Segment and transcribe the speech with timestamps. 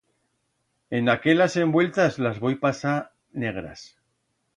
[0.89, 2.97] En aquelas envueltas las voi pasar
[3.43, 3.79] negras.